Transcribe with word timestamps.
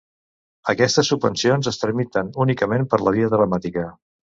Aquestes 0.73 1.11
subvencions 1.13 1.71
es 1.75 1.79
tramiten 1.85 2.35
únicament 2.49 2.91
per 2.95 3.05
la 3.09 3.19
via 3.21 3.35
telemàtica. 3.37 3.91